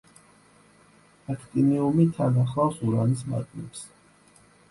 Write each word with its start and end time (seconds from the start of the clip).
აქტინიუმი 1.33 2.07
თან 2.17 2.41
ახლავს 2.45 2.81
ურანის 2.87 3.23
მადნებს. 3.35 3.87